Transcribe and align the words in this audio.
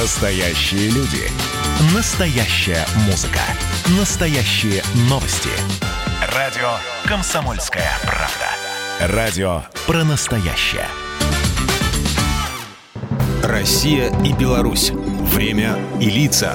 Настоящие 0.00 0.90
люди. 0.90 1.24
Настоящая 1.92 2.86
музыка. 3.06 3.40
Настоящие 3.98 4.80
новости. 5.10 5.48
Радио 6.36 6.68
«Комсомольская 7.04 7.90
правда». 8.02 9.12
Радио 9.12 9.62
про 9.88 10.04
настоящее. 10.04 10.86
Россия 13.42 14.12
и 14.24 14.32
Беларусь. 14.34 14.92
Время 14.92 15.76
и 16.00 16.08
лица. 16.08 16.54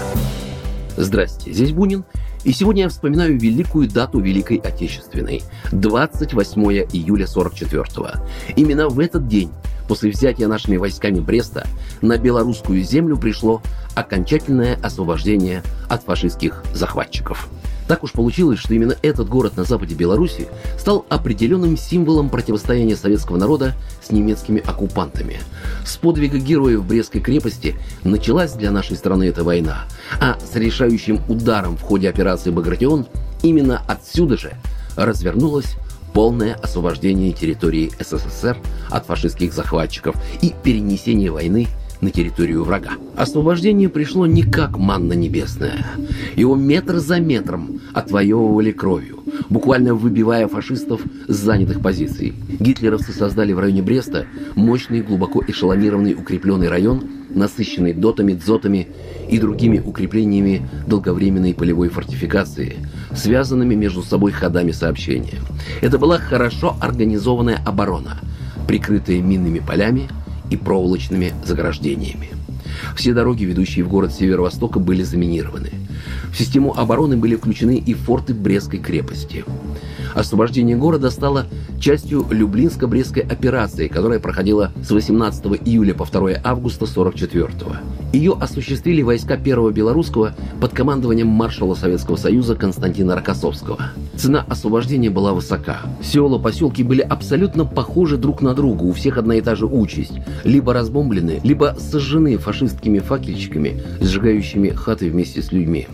Здрасте, 0.96 1.52
здесь 1.52 1.74
Бунин. 1.74 2.06
И 2.46 2.54
сегодня 2.54 2.84
я 2.84 2.90
вспоминаю 2.90 3.38
великую 3.38 3.90
дату 3.90 4.22
Великой 4.22 4.58
Отечественной– 4.58 5.44
28 5.74 6.62
июля 6.94 7.28
44 7.28 7.82
-го. 7.82 8.20
Именно 8.56 8.88
в 8.88 9.02
этот 9.02 9.28
день 9.28 9.52
После 9.94 10.10
взятия 10.10 10.48
нашими 10.48 10.78
войсками 10.78 11.20
Бреста 11.20 11.68
на 12.02 12.18
белорусскую 12.18 12.82
землю 12.82 13.16
пришло 13.16 13.62
окончательное 13.94 14.76
освобождение 14.82 15.62
от 15.88 16.02
фашистских 16.02 16.64
захватчиков. 16.74 17.48
Так 17.88 18.04
уж 18.04 18.12
получилось, 18.12 18.58
что 18.58 18.74
именно 18.74 18.96
этот 19.04 19.30
город 19.30 19.56
на 19.56 19.66
западе 19.66 19.94
Беларуси 19.94 20.48
стал 20.80 21.06
определенным 21.10 21.78
символом 21.78 22.32
противостояния 22.32 22.96
советского 22.96 23.38
народа 23.38 23.76
с 24.02 24.12
немецкими 24.12 24.64
оккупантами. 24.66 25.38
С 25.86 25.96
подвига 25.98 26.40
героев 26.40 26.84
Брестской 26.84 27.22
крепости 27.22 27.76
началась 28.04 28.54
для 28.54 28.72
нашей 28.72 28.98
страны 28.98 29.26
эта 29.26 29.44
война, 29.44 29.84
а 30.20 30.40
с 30.40 30.56
решающим 30.56 31.22
ударом 31.30 31.78
в 31.78 31.82
ходе 31.84 32.10
операции 32.10 32.50
«Багратион» 32.50 33.06
именно 33.44 33.84
отсюда 33.88 34.38
же 34.38 34.54
развернулась 34.96 35.76
полное 36.14 36.56
освобождение 36.56 37.32
территории 37.32 37.92
СССР 38.00 38.58
от 38.90 39.06
фашистских 39.06 39.54
захватчиков 39.54 40.16
и 40.42 40.54
перенесение 40.64 41.32
войны 41.32 41.68
на 42.04 42.12
территорию 42.12 42.64
врага. 42.64 42.92
Освобождение 43.16 43.90
пришло 43.90 44.26
не 44.26 44.44
как 44.44 44.78
манна 44.78 45.14
небесная. 45.14 45.86
Его 46.36 46.56
метр 46.56 46.98
за 46.98 47.20
метром 47.20 47.82
отвоевывали 47.94 48.72
кровью, 48.72 49.24
буквально 49.50 49.96
выбивая 49.96 50.48
фашистов 50.48 51.02
с 51.28 51.36
занятых 51.36 51.82
позиций. 51.82 52.34
Гитлеровцы 52.60 53.14
создали 53.14 53.54
в 53.54 53.60
районе 53.60 53.82
Бреста 53.82 54.26
мощный, 54.56 55.02
глубоко 55.02 55.44
эшелонированный 55.48 56.14
укрепленный 56.14 56.68
район, 56.68 57.04
насыщенный 57.30 57.94
дотами, 57.94 58.34
дзотами 58.34 58.90
и 59.30 59.40
другими 59.40 59.80
укреплениями 59.80 60.68
долговременной 60.86 61.54
полевой 61.54 61.90
фортификации, 61.90 62.78
связанными 63.16 63.76
между 63.76 64.04
собой 64.04 64.32
ходами 64.32 64.72
сообщения. 64.72 65.40
Это 65.82 65.98
была 65.98 66.18
хорошо 66.18 66.76
организованная 66.80 67.60
оборона, 67.66 68.20
прикрытая 68.68 69.22
минными 69.22 69.60
полями 69.60 70.10
и 70.54 70.58
проволочными 70.58 71.34
заграждениями. 71.44 72.30
Все 72.96 73.14
дороги, 73.14 73.44
ведущие 73.44 73.84
в 73.84 73.90
город 73.90 74.14
северо-востока, 74.14 74.80
были 74.80 75.04
заминированы. 75.04 75.72
В 76.32 76.38
систему 76.38 76.74
обороны 76.78 77.18
были 77.18 77.36
включены 77.36 77.78
и 77.78 77.94
форты 77.94 78.34
Брестской 78.34 78.80
крепости. 78.80 79.46
Освобождение 80.14 80.78
города 80.78 81.10
стало 81.10 81.46
частью 81.80 82.26
Люблинско-Брестской 82.30 83.22
операции, 83.22 83.88
которая 83.88 84.20
проходила 84.20 84.72
с 84.84 84.92
18 84.92 85.46
июля 85.66 85.94
по 85.94 86.06
2 86.06 86.42
августа 86.44 86.86
44 86.86 87.46
-го. 87.46 87.76
Ее 88.14 88.38
осуществили 88.40 89.02
войска 89.02 89.38
Первого 89.38 89.72
Белорусского 89.72 90.36
под 90.62 90.72
командованием 90.74 91.28
маршала 91.28 91.74
Советского 91.74 92.16
Союза 92.16 92.56
Константина 92.56 93.16
Рокоссовского. 93.16 93.80
Цена 94.16 94.46
освобождения 94.48 95.10
была 95.10 95.34
высока. 95.34 95.80
Села, 96.04 96.38
поселки 96.38 96.84
были 96.84 97.02
абсолютно 97.02 97.66
похожи 97.66 98.18
друг 98.18 98.42
на 98.42 98.54
друга, 98.54 98.84
у 98.84 98.94
всех 98.94 99.18
одна 99.18 99.36
и 99.36 99.42
та 99.42 99.56
же 99.56 99.66
участь. 99.66 100.14
Либо 100.44 100.74
разбомблены, 100.74 101.42
либо 101.44 101.76
сожжены 101.80 102.38
фашистскими 102.38 103.00
факельщиками, 103.00 103.82
сжигающими 104.00 104.70
хаты 104.70 105.10
вместе 105.10 105.42
с 105.42 105.52
людьми. 105.52 105.88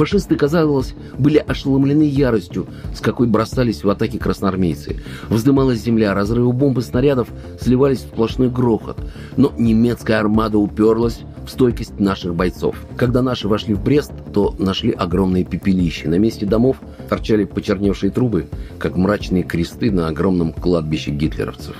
Фашисты, 0.00 0.34
казалось, 0.34 0.94
были 1.18 1.36
ошеломлены 1.36 2.04
яростью, 2.04 2.66
с 2.94 3.02
какой 3.02 3.26
бросались 3.26 3.84
в 3.84 3.90
атаки 3.90 4.16
красноармейцы. 4.16 5.02
Вздымалась 5.28 5.82
земля, 5.82 6.14
разрывы 6.14 6.54
бомб 6.54 6.78
и 6.78 6.80
снарядов 6.80 7.28
сливались 7.60 7.98
в 7.98 8.06
сплошной 8.06 8.48
грохот. 8.48 8.96
Но 9.36 9.52
немецкая 9.58 10.18
армада 10.18 10.56
уперлась 10.56 11.20
в 11.44 11.50
стойкость 11.50 11.98
наших 11.98 12.34
бойцов. 12.34 12.76
Когда 12.96 13.22
наши 13.22 13.48
вошли 13.48 13.74
в 13.74 13.82
Брест, 13.82 14.12
то 14.32 14.54
нашли 14.58 14.90
огромные 14.90 15.44
пепелища. 15.44 16.08
На 16.08 16.18
месте 16.18 16.46
домов 16.46 16.76
торчали 17.08 17.44
почерневшие 17.44 18.10
трубы, 18.10 18.46
как 18.78 18.96
мрачные 18.96 19.42
кресты 19.42 19.90
на 19.90 20.08
огромном 20.08 20.52
кладбище 20.52 21.10
гитлеровцев. 21.10 21.76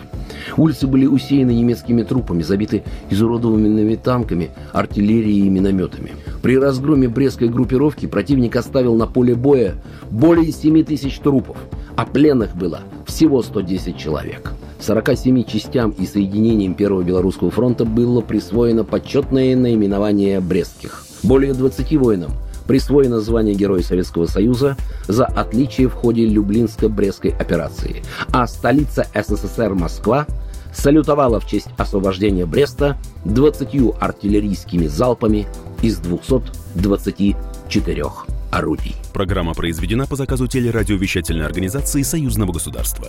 Улицы 0.57 0.87
были 0.87 1.07
усеяны 1.07 1.53
немецкими 1.53 2.03
трупами, 2.03 2.43
забиты 2.43 2.83
изуродованными 3.11 3.95
танками, 3.97 4.51
артиллерией 4.73 5.47
и 5.47 5.51
минометами. 5.51 6.13
При 6.43 6.59
разгроме 6.59 7.09
Брестской 7.09 7.49
группировки 7.49 8.07
противник 8.07 8.57
оставил 8.57 8.95
на 8.95 9.07
поле 9.07 9.35
боя 9.35 9.75
более 10.11 10.53
7 10.53 10.85
тысяч 10.85 11.19
трупов, 11.19 11.57
а 11.97 12.07
пленных 12.07 12.57
было 12.57 12.81
всего 13.07 13.43
110 13.43 13.97
человек. 13.97 14.53
47 14.81 15.45
частям 15.45 15.91
и 15.91 16.07
соединениям 16.07 16.75
Первого 16.75 17.03
Белорусского 17.03 17.51
фронта 17.51 17.85
было 17.85 18.21
присвоено 18.21 18.85
почетное 18.85 19.57
наименование 19.57 20.41
«Брестских». 20.41 21.05
Более 21.23 21.55
20 21.55 21.97
воинам 21.97 22.33
присвоено 22.67 23.21
звание 23.21 23.55
Героя 23.55 23.83
Советского 23.83 24.27
Союза 24.27 24.77
за 25.09 25.27
отличие 25.27 25.89
в 25.89 25.93
ходе 25.93 26.27
Люблинско-Брестской 26.27 27.37
операции, 27.37 28.03
а 28.33 28.47
столица 28.47 29.07
СССР 29.13 29.75
Москва 29.75 30.27
салютовала 30.73 31.41
в 31.41 31.49
честь 31.49 31.67
освобождения 31.77 32.47
Бреста 32.47 32.97
20 33.25 34.01
артиллерийскими 34.01 34.87
залпами 34.87 35.49
из 35.83 35.99
224 35.99 38.05
орудий. 38.53 38.95
Программа 39.13 39.55
произведена 39.55 40.07
по 40.07 40.15
заказу 40.17 40.47
телерадиовещательной 40.47 41.47
организации 41.47 42.03
Союзного 42.03 42.53
государства. 42.53 43.09